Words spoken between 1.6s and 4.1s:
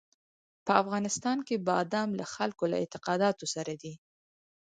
بادام له خلکو له اعتقاداتو سره دي.